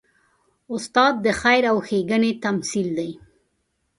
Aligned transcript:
استاد 0.73 1.13
د 1.25 1.27
خیر 1.41 1.63
او 1.71 1.77
ښېګڼې 1.87 2.31
تمثیل 2.43 2.87
دی. 2.97 3.11